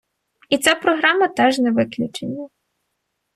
І 0.53 0.57
ця 0.57 0.75
програма 0.75 1.27
теж 1.27 1.59
не 1.59 1.71
виключення. 1.71 2.47